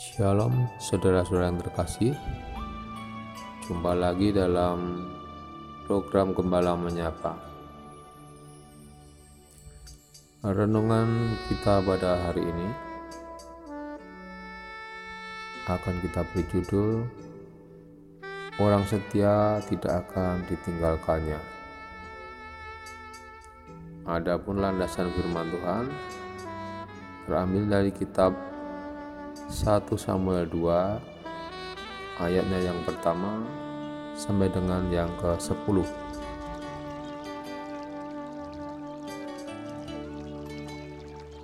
Shalom 0.00 0.64
saudara-saudara 0.80 1.52
yang 1.52 1.60
terkasih. 1.60 2.16
Jumpa 3.68 3.92
lagi 3.92 4.32
dalam 4.32 5.04
program 5.84 6.32
Gembala 6.32 6.72
Menyapa. 6.72 7.36
Renungan 10.40 11.36
kita 11.52 11.84
pada 11.84 12.16
hari 12.16 12.48
ini 12.48 12.68
akan 15.68 15.94
kita 16.00 16.24
beri 16.32 16.48
judul 16.48 17.04
Orang 18.56 18.88
setia 18.88 19.60
tidak 19.68 20.08
akan 20.08 20.48
ditinggalkannya 20.48 21.59
Adapun 24.10 24.58
landasan 24.58 25.06
firman 25.14 25.54
Tuhan 25.54 25.86
terambil 27.30 27.62
dari 27.70 27.94
kitab 27.94 28.34
1 29.46 29.86
Samuel 29.94 30.50
2 30.50 32.18
ayatnya 32.18 32.58
yang 32.58 32.74
pertama 32.82 33.46
sampai 34.18 34.50
dengan 34.50 34.90
yang 34.90 35.06
ke-10 35.22 35.86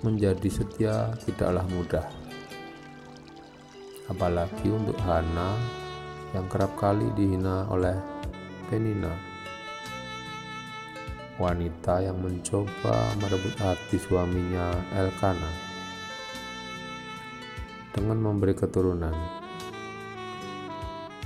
Menjadi 0.03 0.49
setia 0.51 1.15
tidaklah 1.23 1.63
mudah 1.71 2.03
apalagi 4.11 4.67
untuk 4.67 4.99
Hana 5.07 5.55
yang 6.35 6.43
kerap 6.51 6.75
kali 6.75 7.07
dihina 7.15 7.63
oleh 7.71 7.95
Penina 8.67 9.36
wanita 11.37 12.01
yang 12.01 12.17
mencoba 12.17 13.13
merebut 13.21 13.53
hati 13.61 14.01
suaminya 14.01 14.73
Elkanah 14.97 15.55
dengan 17.93 18.17
memberi 18.17 18.57
keturunan. 18.57 19.13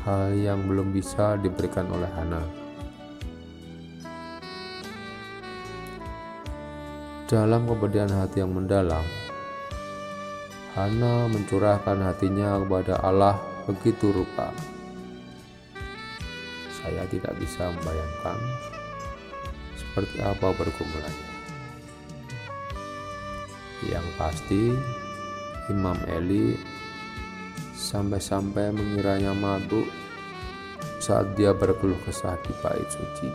Hal 0.04 0.36
yang 0.36 0.68
belum 0.68 0.92
bisa 0.92 1.40
diberikan 1.40 1.88
oleh 1.92 2.10
Hana. 2.12 2.44
Dalam 7.32 7.64
kepedihan 7.64 8.12
hati 8.12 8.44
yang 8.44 8.52
mendalam, 8.52 9.06
Hana 10.76 11.32
mencurahkan 11.32 12.04
hatinya 12.04 12.60
kepada 12.60 13.00
Allah 13.00 13.40
begitu 13.64 14.12
rupa. 14.12 14.52
Saya 16.82 17.06
tidak 17.08 17.38
bisa 17.38 17.70
membayangkan 17.72 18.81
seperti 19.92 20.24
apa 20.24 20.56
bergumulannya. 20.56 21.32
Yang 23.92 24.08
pasti, 24.16 24.64
Imam 25.68 26.00
Eli 26.08 26.56
sampai-sampai 27.76 28.72
mengiranya 28.72 29.36
mabuk 29.36 29.84
saat 31.04 31.36
dia 31.36 31.52
berkeluh 31.52 32.00
kesah 32.08 32.40
di 32.40 32.56
bait 32.64 32.88
suci. 32.88 33.30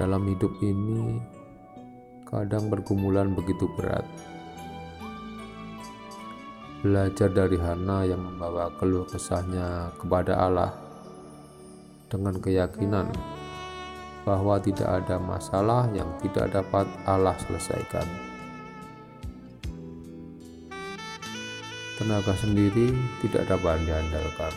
Dalam 0.00 0.24
hidup 0.24 0.56
ini, 0.64 1.20
kadang 2.24 2.72
pergumulan 2.72 3.36
begitu 3.36 3.68
berat. 3.76 4.08
Belajar 6.80 7.28
dari 7.28 7.60
Hana 7.60 8.08
yang 8.08 8.24
membawa 8.24 8.72
keluh 8.80 9.04
kesahnya 9.04 9.92
kepada 10.00 10.40
Allah 10.40 10.81
dengan 12.12 12.36
keyakinan 12.36 13.08
bahwa 14.28 14.60
tidak 14.60 14.84
ada 14.84 15.16
masalah 15.16 15.88
yang 15.96 16.12
tidak 16.20 16.52
dapat 16.52 16.84
Allah 17.08 17.32
selesaikan. 17.48 18.04
Tenaga 21.96 22.36
sendiri 22.36 22.92
tidak 23.24 23.48
dapat 23.48 23.80
diandalkan. 23.88 24.52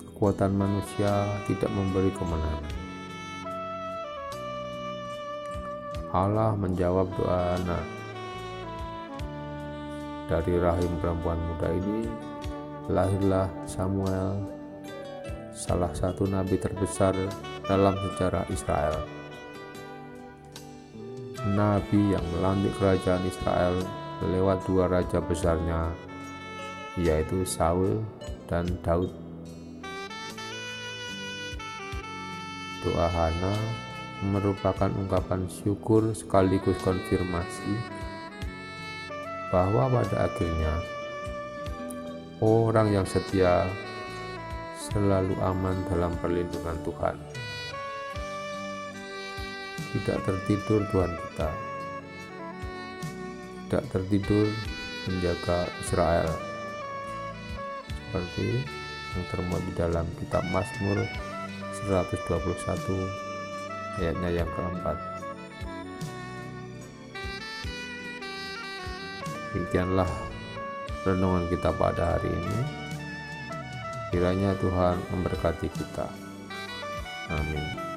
Kekuatan 0.00 0.56
manusia 0.56 1.28
tidak 1.44 1.68
memberi 1.74 2.08
kemenangan. 2.16 2.64
Allah 6.14 6.54
menjawab 6.54 7.10
doa 7.18 7.58
anak. 7.58 7.84
Dari 10.30 10.54
rahim 10.56 10.92
perempuan 11.02 11.36
muda 11.36 11.68
ini 11.74 12.08
lahirlah 12.88 13.50
Samuel 13.66 14.63
salah 15.54 15.94
satu 15.94 16.26
nabi 16.26 16.58
terbesar 16.58 17.14
dalam 17.62 17.94
sejarah 17.94 18.42
Israel. 18.50 18.98
Nabi 21.54 22.18
yang 22.18 22.26
melantik 22.34 22.74
kerajaan 22.82 23.22
Israel 23.22 23.76
lewat 24.34 24.66
dua 24.66 24.90
raja 24.90 25.22
besarnya, 25.22 25.94
yaitu 26.98 27.46
Saul 27.46 28.02
dan 28.50 28.66
Daud. 28.82 29.14
Doa 32.82 33.08
Hana 33.08 33.54
merupakan 34.26 34.90
ungkapan 34.92 35.46
syukur 35.48 36.12
sekaligus 36.12 36.76
konfirmasi 36.84 37.80
bahwa 39.48 39.88
pada 39.88 40.28
akhirnya 40.28 40.74
orang 42.42 42.92
yang 42.92 43.06
setia 43.06 43.68
selalu 44.92 45.32
aman 45.40 45.76
dalam 45.88 46.12
perlindungan 46.20 46.76
Tuhan. 46.84 47.16
Tidak 49.94 50.18
tertidur 50.26 50.84
Tuhan 50.92 51.12
kita. 51.16 51.50
Tidak 53.64 53.84
tertidur 53.88 54.46
menjaga 55.08 55.64
Israel. 55.80 56.28
Seperti 58.10 58.60
yang 59.14 59.24
termuat 59.32 59.62
di 59.64 59.72
dalam 59.78 60.06
kitab 60.20 60.44
Mazmur 60.52 60.98
121 61.88 64.02
ayatnya 64.02 64.30
yang 64.42 64.50
keempat. 64.52 64.98
Demikianlah 69.54 70.10
renungan 71.06 71.46
kita 71.46 71.70
pada 71.78 72.18
hari 72.18 72.26
ini. 72.26 72.83
Kiranya 74.14 74.54
Tuhan 74.62 74.94
memberkati 75.10 75.66
kita. 75.74 76.06
Amin. 77.34 77.93